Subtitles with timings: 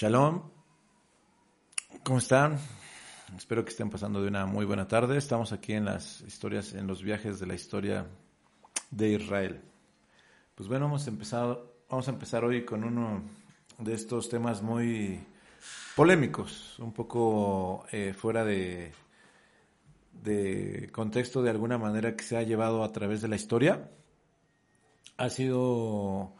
[0.00, 0.42] Shalom,
[2.04, 2.56] ¿cómo están?
[3.36, 5.18] Espero que estén pasando de una muy buena tarde.
[5.18, 8.06] Estamos aquí en las historias, en los viajes de la historia
[8.92, 9.60] de Israel.
[10.54, 11.58] Pues bueno, vamos a empezar,
[11.90, 13.22] vamos a empezar hoy con uno
[13.78, 15.18] de estos temas muy
[15.96, 18.92] polémicos, un poco eh, fuera de,
[20.12, 23.90] de contexto de alguna manera que se ha llevado a través de la historia.
[25.16, 26.36] Ha sido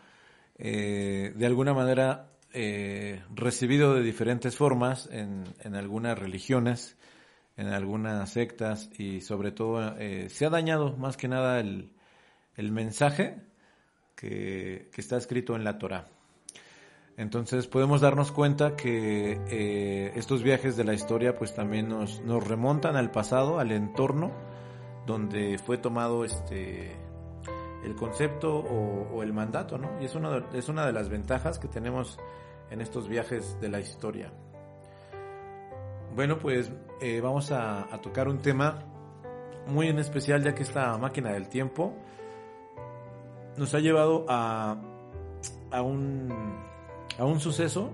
[0.58, 6.96] eh, de alguna manera eh, recibido de diferentes formas en, en, algunas religiones,
[7.56, 11.92] en algunas sectas y sobre todo eh, se ha dañado más que nada el,
[12.56, 13.42] el mensaje
[14.14, 16.06] que, que, está escrito en la Torah.
[17.16, 22.46] Entonces podemos darnos cuenta que eh, estos viajes de la historia pues también nos, nos
[22.46, 24.32] remontan al pasado, al entorno
[25.06, 26.96] donde fue tomado este
[27.84, 30.00] el concepto o, el mandato, ¿no?
[30.00, 32.18] Y es una, de, es una de las ventajas que tenemos
[32.70, 34.32] en estos viajes de la historia.
[36.14, 38.78] Bueno, pues eh, vamos a, a, tocar un tema
[39.66, 41.94] muy en especial ya que esta máquina del tiempo
[43.56, 44.76] nos ha llevado a,
[45.70, 46.32] a, un,
[47.18, 47.90] a un suceso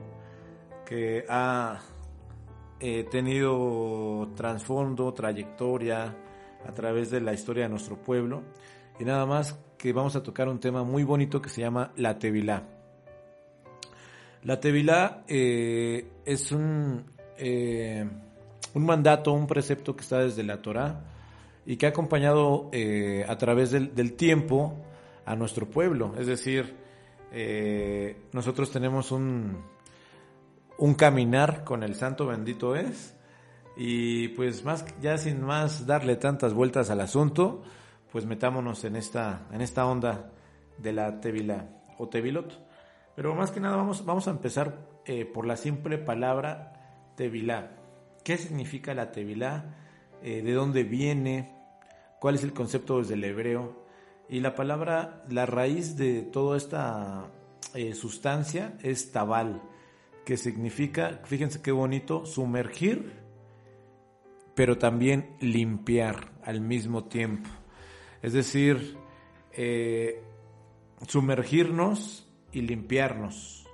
[0.84, 1.80] que ha
[2.80, 6.14] eh, tenido trasfondo, trayectoria
[6.66, 8.42] a través de la historia de nuestro pueblo
[8.98, 12.18] y nada más que vamos a tocar un tema muy bonito que se llama la
[12.18, 12.62] Tevilá.
[14.42, 17.04] La Tevilá eh, es un,
[17.38, 18.08] eh,
[18.74, 21.04] un mandato, un precepto que está desde la Torah
[21.66, 24.76] y que ha acompañado eh, a través del, del, tiempo
[25.24, 26.14] a nuestro pueblo.
[26.18, 26.76] Es decir,
[28.32, 29.56] nosotros tenemos un,
[30.78, 33.16] un caminar con el santo bendito es
[33.76, 37.62] y pues más ya sin más darle tantas vueltas al asunto,
[38.14, 40.30] pues metámonos en esta, en esta onda
[40.78, 41.66] de la Tevilá
[41.98, 42.64] o Tevilot.
[43.16, 47.72] Pero más que nada vamos, vamos a empezar eh, por la simple palabra Tevilá.
[48.22, 49.74] ¿Qué significa la Tevilá?
[50.22, 51.56] Eh, ¿De dónde viene?
[52.20, 53.84] ¿Cuál es el concepto desde el hebreo?
[54.28, 57.32] Y la palabra, la raíz de toda esta
[57.74, 59.60] eh, sustancia es tabal,
[60.24, 63.24] que significa, fíjense qué bonito, sumergir,
[64.54, 67.50] pero también limpiar al mismo tiempo.
[68.24, 68.96] Es decir,
[69.52, 70.22] eh,
[71.06, 73.66] sumergirnos y limpiarnos.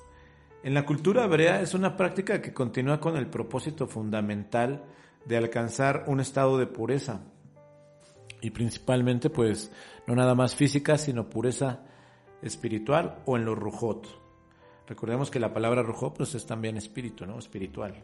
[0.64, 4.84] En la cultura hebrea es una práctica que continúa con el propósito fundamental
[5.24, 7.20] de alcanzar un estado de pureza.
[8.40, 9.70] Y principalmente, pues,
[10.08, 11.84] no nada más física, sino pureza
[12.42, 14.08] espiritual o en los rujot.
[14.88, 17.38] Recordemos que la palabra rujot pues, es también espíritu, ¿no?
[17.38, 17.94] Espiritual.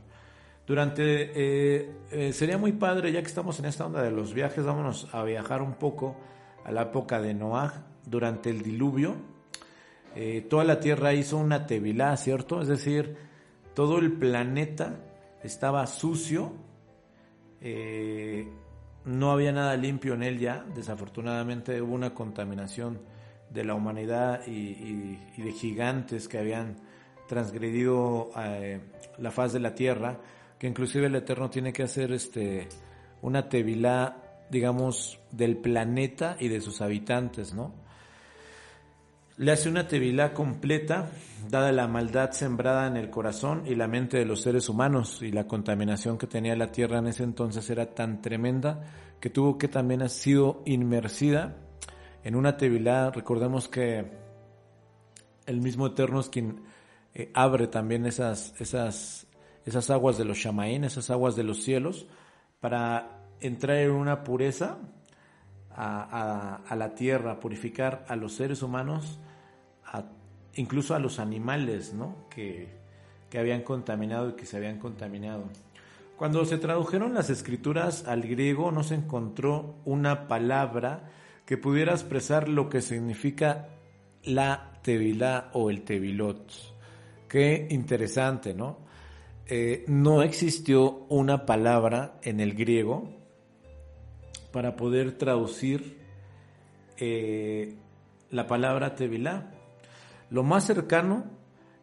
[0.64, 4.64] Durante, eh, eh, sería muy padre, ya que estamos en esta onda de los viajes,
[4.64, 6.16] vámonos a viajar un poco
[6.66, 9.14] a la época de Noah, durante el diluvio.
[10.16, 12.60] Eh, toda la tierra hizo una tevilá, ¿cierto?
[12.60, 13.16] Es decir,
[13.72, 14.96] todo el planeta
[15.44, 16.52] estaba sucio,
[17.60, 18.48] eh,
[19.04, 22.98] no había nada limpio en él ya, desafortunadamente hubo una contaminación
[23.50, 26.76] de la humanidad y, de gigantes que habían
[27.28, 28.80] transgredido eh,
[29.18, 30.18] la faz de la tierra,
[30.58, 32.68] que inclusive el Eterno tiene que hacer este
[33.22, 37.74] una tevilá digamos, del planeta y de sus habitantes, ¿no?
[39.38, 41.10] Le hace una tevilá completa,
[41.50, 45.30] dada la maldad sembrada en el corazón y la mente de los seres humanos, y
[45.30, 48.84] la contaminación que tenía la tierra en ese entonces era tan tremenda
[49.20, 51.56] que tuvo que también ha sido inmersida
[52.24, 53.10] en una tevilá.
[53.10, 54.06] Recordemos que
[55.44, 56.62] el mismo Eterno es quien
[57.14, 59.26] eh, abre también esas, esas,
[59.66, 62.06] esas aguas de los Shamaín, esas aguas de los cielos,
[62.60, 64.78] para entrar en una pureza
[65.70, 69.18] a, la tierra, purificar a los seres humanos,
[70.54, 72.16] incluso a los animales, ¿no?
[72.30, 72.68] Que,
[73.28, 75.44] que habían contaminado y que se habían contaminado.
[76.16, 81.10] Cuando se tradujeron las escrituras al griego no se encontró una palabra
[81.44, 83.68] que pudiera expresar lo que significa
[84.24, 86.50] la tevilá o el tevilot.
[87.28, 88.78] Qué interesante, ¿no?
[89.46, 93.15] Eh, no existió una palabra en el griego
[94.56, 95.98] para poder traducir
[96.96, 97.74] eh,
[98.30, 99.50] la palabra Tevilá.
[100.30, 101.26] Lo más cercano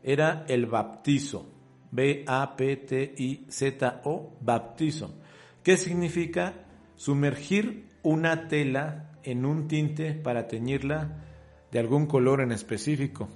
[0.01, 1.45] era el baptizo,
[1.91, 2.97] B-A-P-T-I-Z-O,
[4.41, 5.13] baptizo,
[5.61, 6.65] que significa
[6.95, 11.21] sumergir una tela en un tinte para teñirla
[11.71, 13.29] de algún color en específico.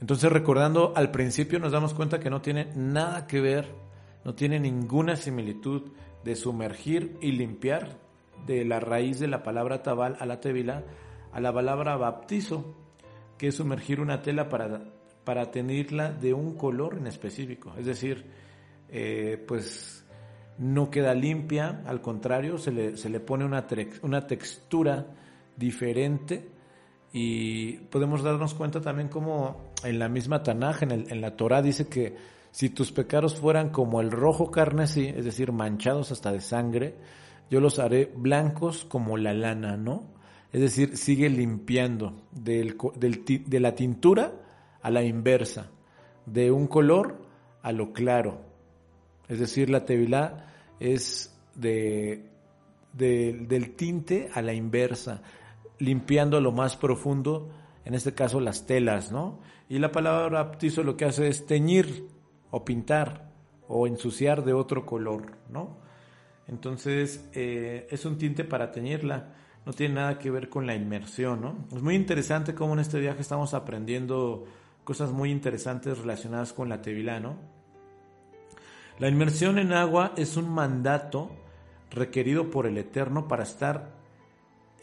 [0.00, 3.72] Entonces recordando al principio nos damos cuenta que no tiene nada que ver,
[4.24, 5.92] no tiene ninguna similitud
[6.24, 8.04] de sumergir y limpiar
[8.44, 10.84] de la raíz de la palabra tabal a la tevila
[11.32, 12.74] a la palabra baptizo,
[13.36, 14.84] que es sumergir una tela para,
[15.22, 17.74] para tenerla de un color en específico.
[17.78, 18.24] Es decir,
[18.88, 20.06] eh, pues
[20.56, 23.66] no queda limpia, al contrario, se le, se le pone una,
[24.00, 25.06] una textura
[25.56, 26.48] diferente
[27.12, 32.16] y podemos darnos cuenta también como en la misma Tanaj, en, la Torah, dice que
[32.50, 36.94] si tus pecados fueran como el rojo carnesí, es decir, manchados hasta de sangre,
[37.50, 40.14] yo los haré blancos como la lana, ¿no?
[40.52, 42.74] Es decir, sigue limpiando de
[43.60, 44.32] la tintura
[44.80, 45.70] a la inversa,
[46.24, 47.18] de un color
[47.62, 48.40] a lo claro.
[49.28, 50.46] Es decir, la tevilá
[50.80, 52.30] es de,
[52.92, 55.22] del tinte a la inversa,
[55.78, 57.50] limpiando lo más profundo,
[57.84, 59.40] en este caso las telas, ¿no?
[59.68, 62.08] Y la palabra baptizo lo que hace es teñir
[62.50, 63.30] o pintar
[63.68, 65.85] o ensuciar de otro color, ¿no?
[66.48, 69.34] Entonces eh, es un tinte para teñirla,
[69.64, 71.56] no tiene nada que ver con la inmersión, ¿no?
[71.74, 74.44] Es muy interesante cómo en este viaje estamos aprendiendo
[74.84, 77.36] cosas muy interesantes relacionadas con la tevilá, ¿no?
[78.98, 81.30] La inmersión en agua es un mandato
[81.90, 83.90] requerido por el Eterno para estar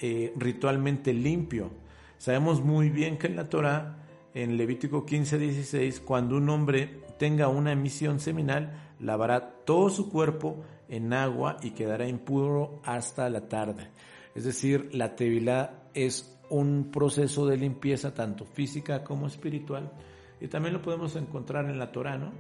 [0.02, 1.72] eh, ritualmente limpio.
[2.18, 3.98] Sabemos muy bien que en la Torah,
[4.34, 10.64] en Levítico 15, 16, cuando un hombre tenga una emisión seminal, lavará todo su cuerpo
[10.90, 13.90] en agua y quedará impuro hasta la tarde.
[14.36, 19.92] Es decir, la tevilá es un proceso de limpieza tanto física como espiritual
[20.40, 22.32] y también lo podemos encontrar en la Torah, ¿no?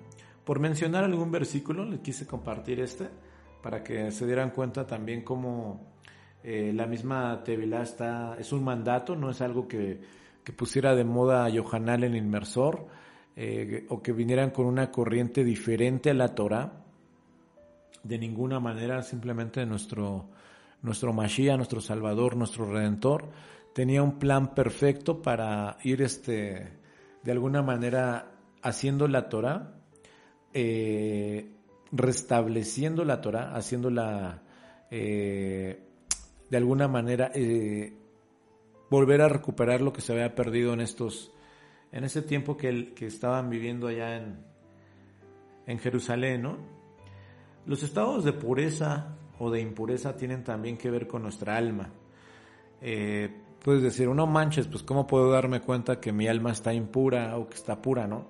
[0.43, 3.07] Por mencionar algún versículo, les quise compartir este
[3.61, 5.93] para que se dieran cuenta también cómo
[6.43, 10.01] eh, la misma tevilá está, es un mandato, no es algo que,
[10.57, 12.85] pusiera de moda a Yohanan el inmersor
[13.37, 16.82] eh, o que vinieran con una corriente diferente a la Torah.
[18.01, 20.29] De ninguna manera, simplemente nuestro,
[20.81, 23.29] nuestro Mashiach, nuestro Salvador, nuestro Redentor,
[23.73, 26.79] tenía un plan perfecto para ir este,
[27.23, 28.31] de alguna manera
[28.61, 29.75] haciendo la Torah,
[30.53, 31.51] eh,
[31.91, 34.41] restableciendo la Torah, haciéndola
[34.91, 35.79] eh,
[36.49, 37.93] de alguna manera eh,
[38.89, 41.31] volver a recuperar lo que se había perdido en estos
[41.91, 44.37] en ese tiempo que, que estaban viviendo allá en,
[45.67, 46.57] en Jerusalén, ¿no?
[47.65, 51.89] Los estados de pureza o de impureza tienen también que ver con nuestra alma.
[52.81, 53.29] Eh,
[53.63, 57.47] puedes decir, no manches, pues cómo puedo darme cuenta que mi alma está impura o
[57.47, 58.27] que está pura, ¿no?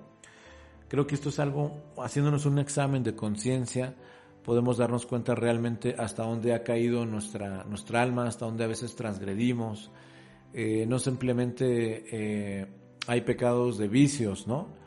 [0.88, 3.96] Creo que esto es algo, haciéndonos un examen de conciencia,
[4.44, 8.94] podemos darnos cuenta realmente hasta dónde ha caído nuestra, nuestra alma, hasta dónde a veces
[8.94, 9.90] transgredimos.
[10.52, 12.66] Eh, no simplemente eh,
[13.08, 14.84] hay pecados de vicios, ¿no?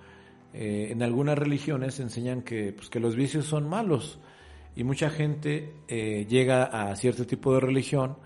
[0.54, 4.18] En algunas religiones enseñan que, pues, que los vicios son malos
[4.78, 8.18] y mucha gente llega a cierto tipo de religión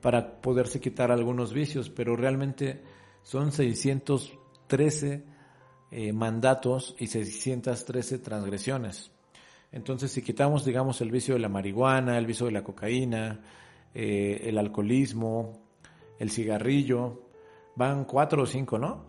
[0.00, 2.82] para poderse quitar algunos vicios, pero realmente
[3.22, 5.24] son 613
[6.12, 9.12] mandatos y 613 transgresiones.
[9.70, 13.40] Entonces, si quitamos, digamos, el vicio de la marihuana, el vicio de la cocaína,
[13.94, 15.60] eh, el alcoholismo,
[16.18, 17.22] el cigarrillo,
[17.76, 19.04] van cuatro o cinco, ¿no?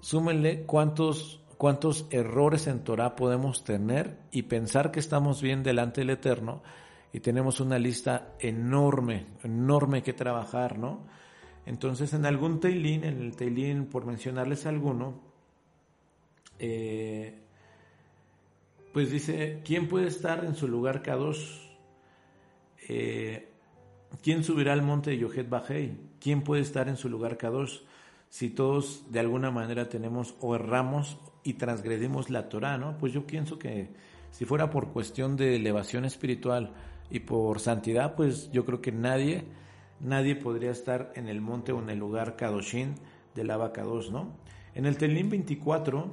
[0.00, 6.10] Súmenle cuántos, cuántos errores en Torah podemos tener y pensar que estamos bien delante del
[6.10, 6.62] Eterno
[7.12, 11.06] y tenemos una lista enorme, enorme que trabajar, ¿no?
[11.64, 15.20] Entonces, en algún Teilín, en el Teilín, por mencionarles alguno,
[16.58, 17.40] eh,
[18.92, 21.66] pues dice, ¿quién puede estar en su lugar Kadosh?
[22.88, 23.48] Eh,
[24.22, 25.96] ¿Quién subirá al monte de Yohet Bajei?
[26.20, 27.80] ¿Quién puede estar en su lugar Kadosh?
[28.28, 32.98] Si todos de alguna manera tenemos o erramos y transgredimos la Torah, ¿no?
[32.98, 33.90] Pues yo pienso que
[34.32, 36.72] si fuera por cuestión de elevación espiritual
[37.08, 39.44] y por santidad, pues yo creo que nadie,
[40.00, 42.96] nadie podría estar en el monte o en el lugar Kadoshin
[43.36, 44.34] del Abacados, ¿no?
[44.74, 46.10] En el Telim 24,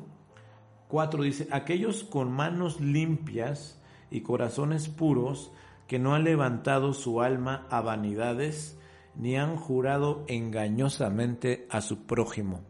[0.88, 5.52] 4 dice, aquellos con manos limpias y corazones puros,
[5.88, 8.78] que no han levantado su alma a vanidades,
[9.16, 12.62] ni han jurado engañosamente a su prójimo.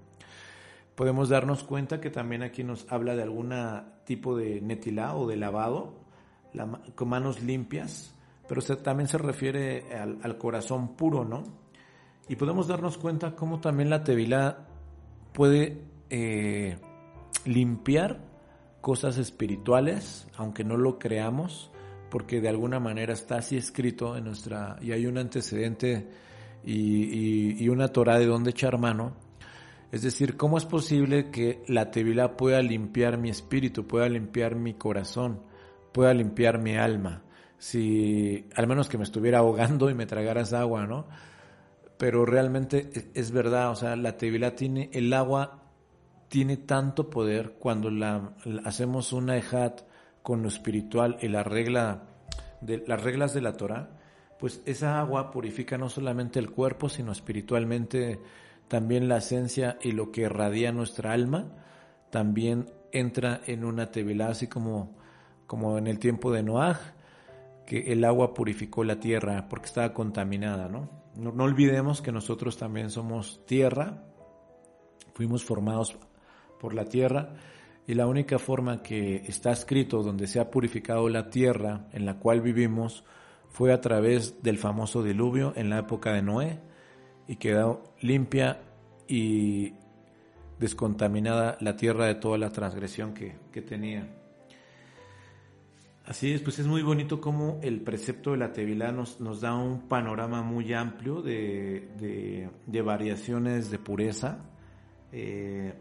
[0.95, 3.53] Podemos darnos cuenta que también aquí nos habla de algún
[4.05, 5.93] tipo de netilá o de lavado,
[6.95, 8.13] con manos limpias,
[8.47, 11.43] pero también se refiere al, corazón puro, ¿no?
[12.29, 14.67] Y podemos darnos cuenta cómo también la Tevilá
[15.33, 16.77] puede eh,
[17.45, 18.19] limpiar
[18.81, 21.71] cosas espirituales, aunque no lo creamos,
[22.09, 26.07] porque de alguna manera está así escrito en nuestra, y hay un antecedente
[26.63, 29.13] y, una Torah de donde echar mano.
[29.93, 34.73] Es decir, ¿cómo es posible que la Tevilá pueda limpiar mi espíritu, pueda limpiar mi
[34.73, 35.43] corazón,
[35.91, 37.21] pueda limpiar mi alma?
[37.59, 41.05] Si, al menos que me estuviera ahogando y me tragaras agua, ¿no?
[42.00, 45.62] Pero realmente es verdad, o sea, la Tevilá tiene, el agua
[46.27, 48.33] tiene tanto poder cuando la,
[48.65, 49.81] hacemos una ejat
[50.23, 52.05] con lo espiritual y la regla
[52.62, 53.91] de las reglas de la Torah,
[54.39, 58.19] pues esa agua purifica no solamente el cuerpo, sino espiritualmente
[58.67, 61.51] también la esencia y lo que irradia nuestra alma,
[62.10, 64.96] también entra en una tevilá, así como,
[65.48, 66.77] como en el tiempo de Noaj,
[67.65, 70.89] que el agua purificó la tierra porque estaba contaminada, ¿no?
[71.15, 74.03] No, no olvidemos que nosotros también somos tierra,
[75.13, 75.98] fuimos formados
[76.60, 77.36] por la tierra,
[77.86, 82.17] y la única forma que está escrito donde se ha purificado la tierra en la
[82.17, 83.03] cual vivimos
[83.50, 86.60] fue a través del famoso diluvio en la época de Noé
[87.27, 88.61] y quedó limpia
[89.07, 89.73] y
[90.59, 94.07] descontaminada la tierra de toda la transgresión que, tenía.
[96.05, 99.55] Así es, pues es muy bonito como el precepto de la Tevilá nos, nos da
[99.55, 102.49] un panorama muy amplio de,
[102.83, 104.39] variaciones de pureza.
[105.11, 105.73] Eh,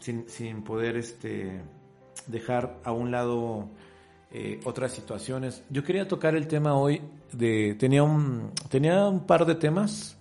[0.00, 1.60] sin, poder este,
[2.26, 3.68] dejar a un lado
[4.30, 5.64] eh, otras situaciones.
[5.70, 7.02] Yo quería tocar el tema hoy
[7.32, 10.16] de tenía un tenía un par de temas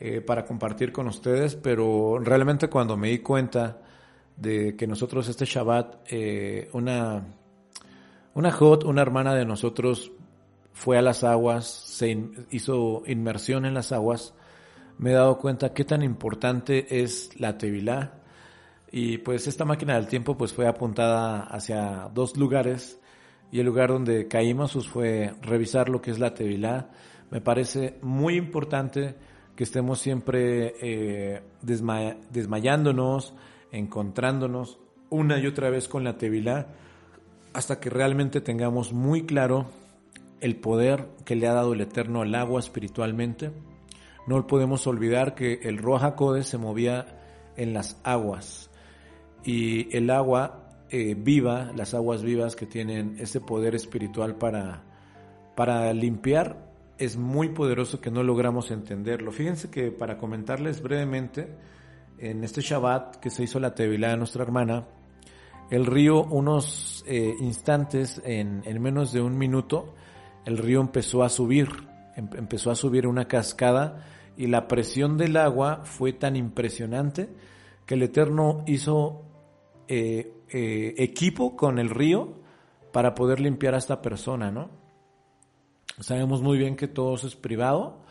[0.00, 3.78] eh, para compartir con ustedes, pero realmente cuando me di cuenta
[4.36, 7.22] de que nosotros este Shabbat eh, una
[8.32, 10.12] una hot, una hermana de nosotros
[10.72, 14.34] fue a las aguas, se hizo inmersión en las aguas,
[14.98, 18.20] me he dado cuenta qué tan importante es la tevilá,
[18.92, 23.00] y pues esta máquina del tiempo pues fue apuntada hacia dos lugares
[23.52, 26.90] y el lugar donde caímos pues, fue revisar lo que es la Tevilá.
[27.30, 29.14] Me parece muy importante
[29.60, 33.34] que estemos siempre eh, desmayándonos,
[33.70, 34.78] encontrándonos
[35.10, 36.68] una y otra vez con la Tevilá
[37.52, 39.66] hasta que realmente tengamos muy claro
[40.40, 43.50] el poder que le ha dado el Eterno al agua espiritualmente.
[44.26, 47.04] No podemos olvidar que el Roja se movía
[47.54, 48.70] en las aguas
[49.44, 54.84] y el agua eh, viva, las aguas vivas que tienen ese poder espiritual para,
[55.54, 56.69] para limpiar,
[57.00, 59.32] es muy poderoso que no logramos entenderlo.
[59.32, 61.48] Fíjense que para comentarles brevemente,
[62.18, 64.86] en este Shabbat que se hizo la Tevilá de nuestra hermana,
[65.70, 69.94] el río unos eh, instantes, en, en, menos de un minuto,
[70.44, 71.68] el río empezó a subir,
[72.16, 74.04] em, empezó a subir una cascada
[74.36, 77.30] y la presión del agua fue tan impresionante
[77.86, 79.22] que el Eterno hizo
[79.88, 82.40] eh, eh, equipo con el río
[82.92, 84.79] para poder limpiar a esta persona, ¿no?
[86.00, 88.02] Sabemos muy bien que todo es privado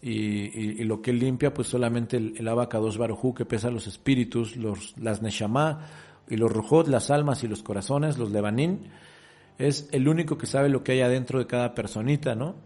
[0.00, 4.56] y, lo que él limpia, pues solamente el, el abacados barujú que pesa los espíritus,
[4.56, 5.86] los, las neshama
[6.28, 8.88] y los rujot, las almas y los corazones, los lebanín,
[9.58, 12.56] es el único que sabe lo que hay adentro de cada personita, ¿no?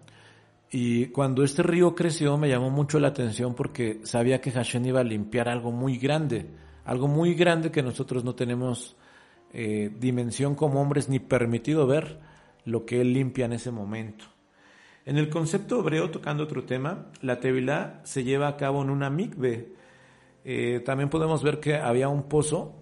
[0.71, 5.01] Y cuando este río creció me llamó mucho la atención porque sabía que Hashem iba
[5.01, 6.47] a limpiar algo muy grande
[6.87, 8.97] algo muy grande que nosotros no tenemos
[9.53, 12.21] eh, dimensión como hombres ni permitido ver
[12.65, 14.25] lo que Él limpia en ese momento.
[15.07, 19.09] En el concepto hebreo, tocando otro tema, la Tevilá se lleva a cabo en una
[19.09, 19.73] mikve.
[20.45, 22.75] Eh, también podemos ver que había un pozo,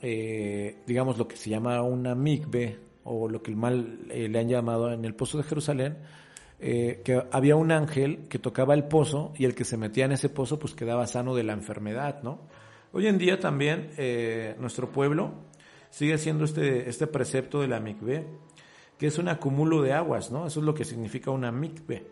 [0.00, 4.48] eh, digamos lo que se llama una mikve, o lo que el mal le han
[4.48, 5.98] llamado en el pozo de Jerusalén,
[6.60, 10.28] que había un ángel que tocaba el pozo y el que se metía en ese
[10.28, 12.46] pozo pues quedaba sano de la enfermedad, ¿no?
[12.92, 15.32] Hoy en día también eh, nuestro pueblo
[15.90, 18.26] sigue haciendo este, este precepto de la mikve,
[19.00, 20.46] que es un acumulo de aguas, ¿no?
[20.46, 22.06] Eso es lo que significa una mikve,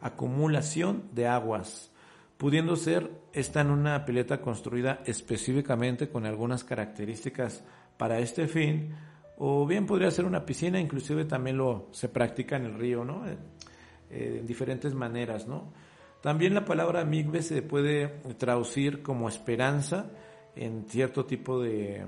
[0.00, 1.92] acumulación de aguas,
[2.36, 7.62] pudiendo ser esta en una pileta construida específicamente con algunas características
[7.96, 8.96] para este fin,
[9.36, 13.24] o bien podría ser una piscina, inclusive también lo se practica en el río, ¿no?
[13.24, 13.36] Eh,
[14.10, 15.72] eh, en diferentes maneras, ¿no?
[16.20, 18.08] También la palabra migbe se puede
[18.38, 20.10] traducir como esperanza
[20.56, 22.06] en cierto tipo de,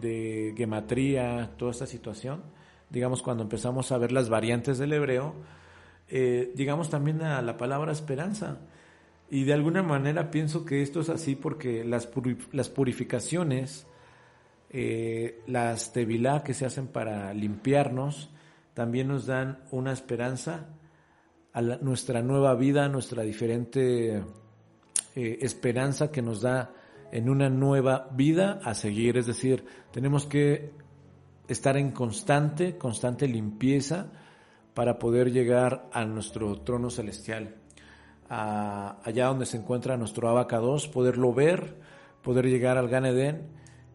[0.00, 2.55] de gematría, toda esta situación.
[2.90, 5.34] Digamos, cuando empezamos a ver las variantes del hebreo,
[6.08, 8.58] eh, digamos también a la palabra esperanza.
[9.28, 13.86] Y de alguna manera pienso que esto es así porque las, purificaciones,
[14.70, 18.30] eh, las tevilá que se hacen para limpiarnos,
[18.74, 20.66] también nos dan una esperanza
[21.52, 24.22] a nuestra nueva vida, nuestra diferente
[25.14, 26.72] eh, esperanza que nos da
[27.10, 29.16] en una nueva vida a seguir.
[29.16, 30.72] Es decir, tenemos que
[31.48, 34.12] estar en constante, constante limpieza
[34.74, 37.56] para poder llegar a nuestro trono celestial,
[38.28, 41.80] allá donde se encuentra nuestro abacados, poderlo ver,
[42.22, 43.48] poder llegar al Gan Eden.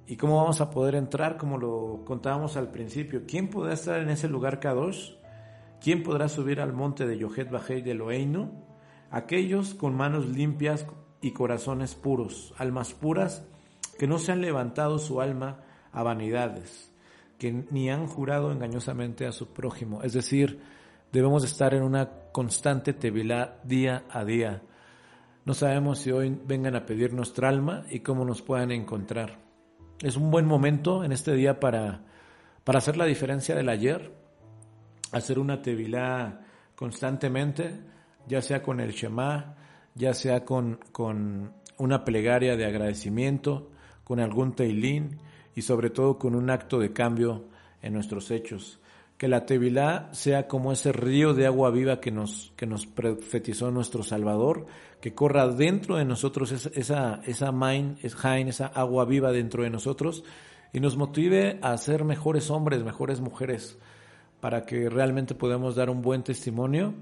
[0.08, 1.38] ¿Y cómo vamos a poder entrar?
[1.38, 5.14] Como lo contábamos al principio, ¿quién podrá estar en ese lugar Kadosh?
[5.80, 8.52] ¿Quién podrá subir al monte de Yohet Bajei de Loeino?
[9.10, 10.86] Aquellos con manos limpias
[11.22, 13.44] y corazones puros, almas puras,
[13.98, 16.91] que no se han levantado su alma a vanidades,
[17.42, 20.04] que ni han jurado engañosamente a su prójimo.
[20.04, 20.62] Es decir,
[21.12, 24.62] debemos estar en una constante tevilá día a día.
[25.44, 29.40] No sabemos si hoy vengan a pedir nuestra alma y cómo nos puedan encontrar.
[30.04, 32.04] Es un buen momento en este día para,
[32.64, 34.14] para hacer la diferencia del ayer,
[35.12, 36.42] hacer una tevilá
[36.76, 37.72] constantemente,
[38.28, 39.56] ya sea con el Shema,
[39.96, 43.72] ya sea con, con una plegaria de agradecimiento,
[44.04, 45.18] con algún teilín
[45.56, 47.46] y sobre todo con un acto de cambio
[47.82, 48.80] en nuestros hechos.
[49.18, 53.70] Que la Tevilá sea como ese río de agua viva que nos, que nos profetizó
[53.70, 54.66] nuestro Salvador,
[55.00, 60.24] que corra dentro de nosotros esa, esa, main, esa agua viva dentro de nosotros
[60.74, 63.78] y nos motive a ser mejores hombres, mejores mujeres,
[64.40, 66.96] para que realmente podamos dar un buen testimonio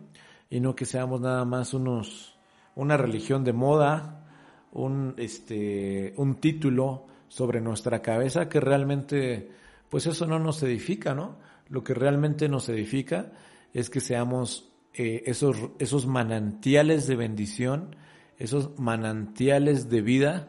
[0.50, 2.38] y no que seamos nada más unos,
[2.76, 4.28] una religión de moda,
[4.72, 9.50] un, este, un título sobre nuestra cabeza que realmente,
[9.90, 11.38] pues eso no nos edifica, ¿no?
[11.70, 13.32] Lo que realmente nos edifica
[13.74, 17.96] es que seamos eh, esos, esos manantiales de bendición,
[18.38, 20.48] esos manantiales de vida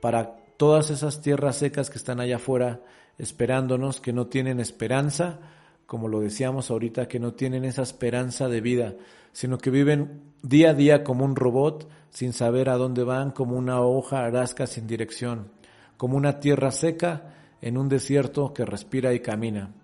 [0.00, 2.82] para todas esas tierras secas que están allá afuera
[3.16, 5.40] esperándonos, que no tienen esperanza,
[5.86, 8.94] como lo decíamos ahorita, que no tienen esa esperanza de vida,
[9.32, 13.56] sino que viven día a día como un robot, sin saber a dónde van, como
[13.56, 15.50] una hoja arasca sin dirección,
[15.98, 19.74] como una tierra seca en un desierto que respira y camina.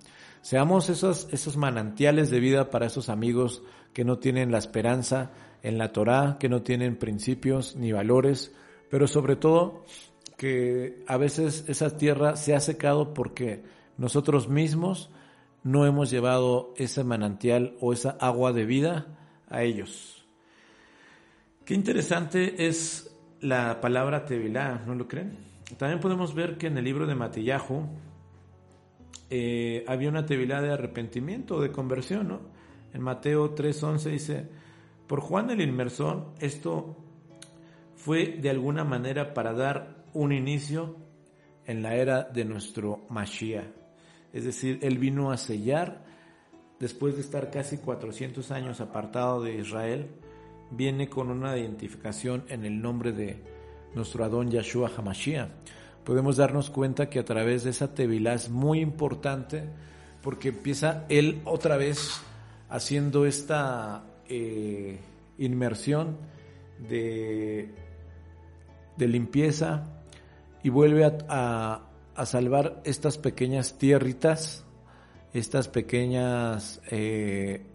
[0.40, 5.76] Seamos esos, esos manantiales de vida para esos amigos que no tienen la esperanza en
[5.76, 8.54] la Torá, que no tienen principios ni valores,
[8.90, 9.84] pero sobre todo
[10.36, 13.62] que a veces esa tierra se ha secado porque
[13.96, 15.10] nosotros mismos
[15.62, 19.06] no hemos llevado ese manantial o esa agua de vida
[19.48, 20.26] a ellos.
[21.64, 25.53] Qué interesante es la palabra Tevilá, ¿no lo creen?
[25.76, 27.88] También podemos ver que en el libro de Matillahu
[29.30, 32.40] eh, había una Tevilá de arrepentimiento, de conversión, ¿no?
[32.92, 34.48] En Mateo 3.11 dice,
[35.06, 36.96] por Juan el Inmersor, esto
[37.96, 40.96] fue de alguna manera para dar un inicio
[41.66, 43.64] en la era de nuestro Mashiach.
[44.32, 46.04] Es decir, él vino a sellar
[46.78, 50.10] después de estar casi 400 años apartado de Israel,
[50.70, 53.53] viene con una identificación en el nombre de
[53.94, 55.48] nuestro Adón Yahshua Hamashiach.
[56.04, 59.64] Podemos darnos cuenta que a través de esa tevilá es muy importante
[60.22, 62.20] porque empieza él otra vez
[62.68, 64.98] haciendo esta eh,
[65.38, 66.16] inmersión
[66.88, 67.74] de,
[68.98, 69.84] limpieza
[70.62, 71.82] y vuelve a,
[72.14, 74.64] a salvar estas pequeñas tierritas
[75.34, 77.66] estas pequeñas eh,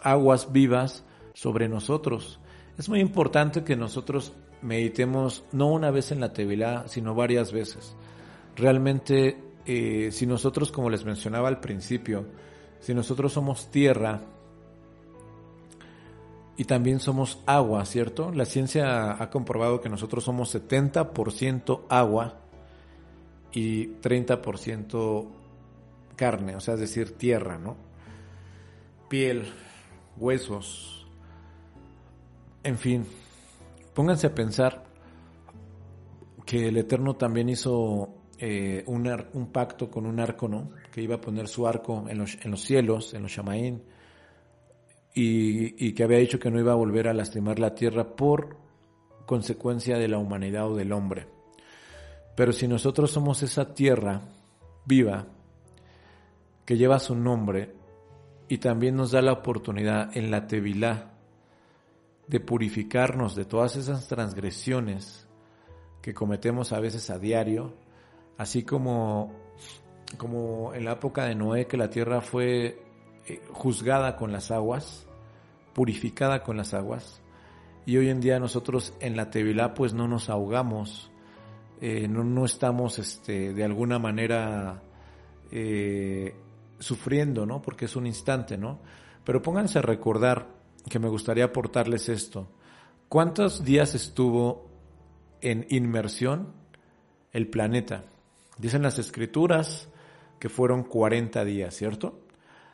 [0.00, 2.38] aguas vivas sobre nosotros.
[2.78, 7.94] Es muy importante que nosotros meditemos no una vez en la Tevilá, sino varias veces.
[8.56, 12.26] Realmente, eh, si nosotros, como les mencionaba al principio,
[12.80, 14.20] si nosotros somos tierra
[16.56, 18.32] y también somos agua, ¿cierto?
[18.32, 22.40] La ciencia ha comprobado que nosotros somos 70% agua
[23.52, 25.26] y 30%
[26.16, 27.76] carne, o sea, es decir, tierra, ¿no?
[29.08, 29.44] Piel,
[30.16, 31.06] huesos,
[32.64, 33.06] en fin,
[33.98, 34.84] pónganse a pensar
[36.46, 40.70] que el Eterno también hizo eh, un, pacto con un arco, ¿no?
[40.92, 43.82] Que iba a poner su arco en los, en los cielos, en los Shamaín,
[45.12, 48.56] y, y que había dicho que no iba a volver a lastimar la tierra por
[49.26, 51.26] consecuencia de la humanidad o del hombre.
[52.36, 54.20] Pero si nosotros somos esa tierra
[54.86, 55.26] viva,
[56.64, 57.74] que lleva su nombre
[58.46, 61.17] y también nos da la oportunidad en la Tevilá
[62.28, 65.26] de purificarnos de todas esas transgresiones
[66.02, 67.74] que cometemos a veces a diario,
[68.36, 69.32] así como,
[70.18, 72.82] como en la época de Noé que la tierra fue
[73.26, 75.06] eh, juzgada con las aguas,
[75.72, 77.22] purificada con las aguas,
[77.86, 81.10] y hoy en día nosotros en la Tevilá pues no nos ahogamos,
[81.80, 84.82] eh, no, no, estamos este, de alguna manera
[85.50, 86.34] eh,
[86.78, 87.62] sufriendo, ¿no?
[87.62, 88.80] Porque es un instante, ¿no?
[89.24, 90.57] Pero pónganse a recordar
[90.88, 92.48] que me gustaría aportarles esto.
[93.08, 94.68] ¿Cuántos días estuvo
[95.40, 96.52] en inmersión
[97.32, 98.04] el planeta.
[98.58, 99.88] Dicen las escrituras
[100.38, 102.20] que fueron 40 días, ¿cierto?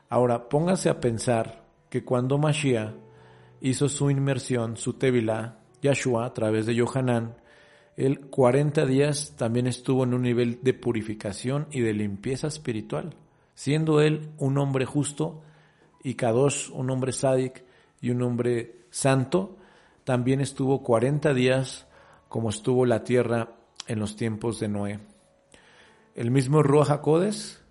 [0.09, 2.94] Ahora, pónganse a pensar que cuando Mashiach
[3.61, 7.37] hizo su inmersión, su Tevilá, Yahshua, a través de Yohanan,
[7.96, 13.14] él 40 días también estuvo en un nivel de purificación y de limpieza espiritual,
[13.55, 15.42] siendo él un hombre justo
[16.03, 17.64] y Kadosh, un hombre sádic
[18.05, 19.57] y un hombre santo,
[20.05, 21.87] también estuvo 40 días
[22.29, 23.55] como estuvo la tierra
[23.87, 25.01] en los tiempos de Noé.
[26.14, 27.62] El mismo Ruach HaKodes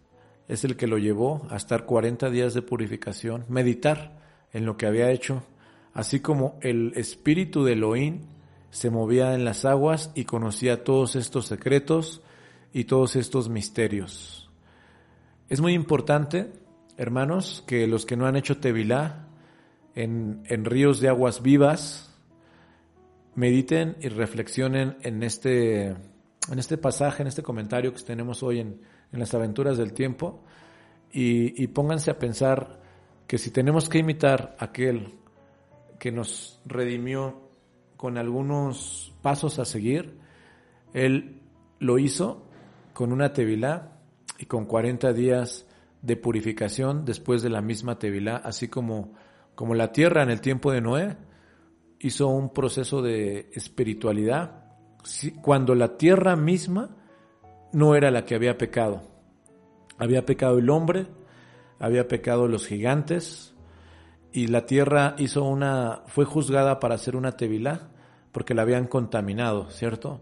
[0.47, 4.87] es el que lo llevó a estar 40 días de purificación, meditar en lo que
[4.87, 5.43] había hecho,
[5.93, 8.21] así como el espíritu de Elohim
[8.71, 12.23] se movía en las aguas y conocía todos estos secretos
[12.73, 14.49] y todos estos misterios.
[15.47, 16.53] Es muy importante,
[16.97, 19.27] hermanos, que los que no han hecho Tevilá
[19.95, 22.13] en, en ríos de aguas vivas,
[23.35, 28.81] mediten y reflexionen en este, en este pasaje, en este comentario que tenemos hoy en,
[29.11, 30.43] en las aventuras del tiempo.
[31.15, 32.81] Y, pónganse a pensar
[33.27, 35.13] que si tenemos que imitar a aquel
[35.99, 37.51] que nos redimió
[37.97, 40.17] con algunos pasos a seguir,
[40.91, 41.39] él
[41.79, 42.47] lo hizo
[42.93, 43.99] con una tevilá
[44.39, 45.67] y con 40 días
[46.01, 49.13] de purificación después de la misma tevilá, así como,
[49.55, 51.17] como la tierra en el tiempo de Noé
[51.99, 54.63] hizo un proceso de espiritualidad
[55.41, 56.89] cuando la tierra misma
[57.71, 59.01] no era la que había pecado.
[59.97, 61.07] Había pecado el hombre,
[61.79, 63.53] había pecado los gigantes,
[64.31, 67.89] y la tierra hizo una, fue juzgada para hacer una tevilá,
[68.31, 70.21] porque la habían contaminado, ¿cierto?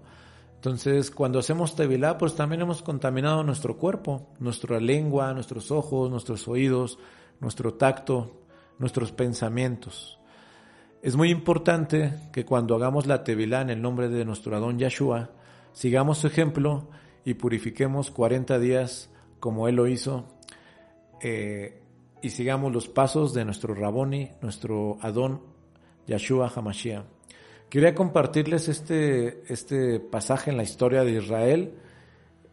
[0.56, 6.48] Entonces, cuando hacemos tevilá, pues también hemos contaminado nuestro cuerpo, nuestra lengua, nuestros ojos, nuestros
[6.48, 7.00] oídos,
[7.40, 8.41] nuestro tacto,
[8.82, 10.20] nuestros pensamientos.
[11.02, 15.30] Es muy importante que cuando hagamos la tevilá en el nombre de nuestro Adón Yahshua,
[15.72, 16.90] sigamos su ejemplo
[17.24, 20.28] y purifiquemos 40 días como Él lo hizo
[21.22, 21.82] eh,
[22.22, 25.42] y sigamos los pasos de nuestro Raboni, nuestro Adón
[26.08, 27.06] Yahshua Hamashiach.
[27.70, 31.74] Quería compartirles este, este pasaje en la historia de Israel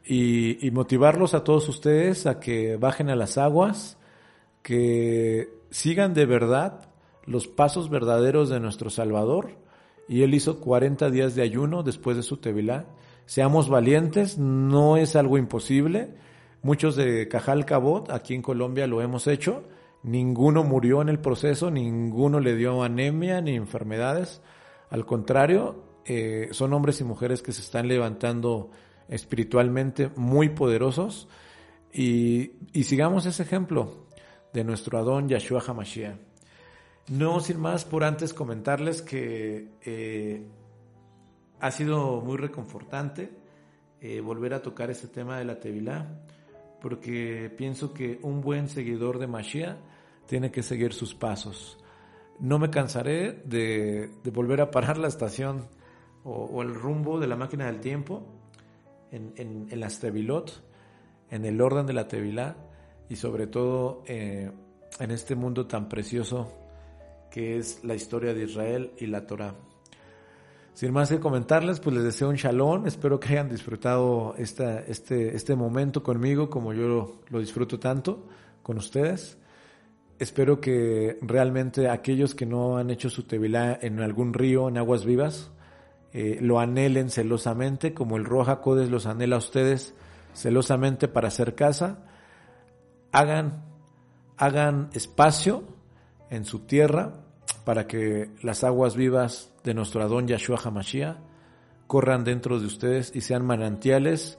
[0.04, 3.98] y, y motivarlos a todos ustedes a que bajen a las aguas,
[4.62, 6.90] que sigan de verdad
[7.24, 9.58] los pasos verdaderos de nuestro Salvador.
[10.08, 12.86] Y él hizo 40 días de ayuno después de su Tevilá
[13.28, 16.14] Seamos valientes, no es algo imposible.
[16.62, 19.64] Muchos de Cajal Cabot, aquí en Colombia, lo hemos hecho.
[20.02, 24.40] Ninguno murió en el proceso, ninguno le dio anemia ni enfermedades.
[24.88, 28.70] Al contrario, eh, son hombres y mujeres que se están levantando
[29.08, 31.28] espiritualmente muy poderosos.
[31.92, 32.52] Y,
[32.82, 34.06] sigamos ese ejemplo
[34.52, 36.16] de nuestro Adón Yahshua HaMashiach.
[37.10, 40.46] No sin más, por antes comentarles que eh,
[41.58, 43.30] ha sido muy reconfortante
[44.00, 46.06] eh, volver a tocar este tema de la Tevilá,
[46.80, 49.76] porque pienso que un buen seguidor de Mashiach
[50.26, 51.78] tiene que seguir sus pasos.
[52.38, 55.66] No me cansaré de, volver a parar la estación
[56.24, 58.22] o, el rumbo de la máquina del tiempo
[59.10, 60.62] en, en, las Tevilot,
[61.30, 62.67] en el orden de la Tevilá
[63.08, 64.50] y sobre todo eh,
[65.00, 66.52] en este mundo tan precioso
[67.30, 69.54] que es la historia de Israel y la Torah.
[70.78, 72.86] Sin más que comentarles, pues les deseo un shalom.
[72.86, 78.26] Espero que hayan disfrutado esta, este, este momento conmigo como yo lo, disfruto tanto
[78.62, 79.38] con ustedes.
[80.20, 85.04] Espero que realmente aquellos que no han hecho su tevilá en algún río, en aguas
[85.04, 85.50] vivas,
[86.12, 89.94] eh, lo anhelen celosamente, como el Roja Codes los anhela a ustedes
[90.32, 92.04] celosamente para hacer casa.
[93.12, 93.64] Hagan,
[94.36, 95.64] hagan espacio
[96.30, 97.14] en su tierra
[97.64, 101.16] para que las aguas vivas de nuestro Adón Yahshua Hamashiach
[101.86, 104.38] corran dentro de ustedes y sean manantiales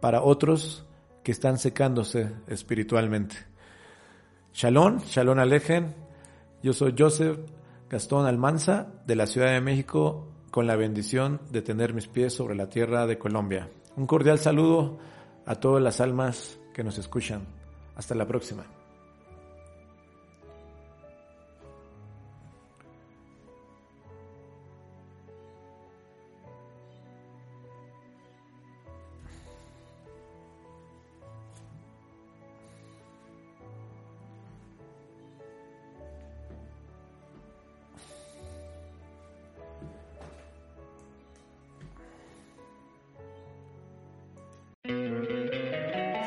[0.00, 0.86] para otros
[1.22, 3.36] que están secándose espiritualmente.
[4.52, 5.94] Shalom, Shalom Alejen.
[6.62, 7.38] Yo soy Joseph
[7.90, 12.54] Gastón Almanza de la Ciudad de México con la bendición de tener mis pies sobre
[12.54, 13.68] la tierra de Colombia.
[13.96, 14.98] Un cordial saludo
[15.46, 17.63] a todas las almas que nos escuchan.
[17.96, 18.64] Hasta la próxima.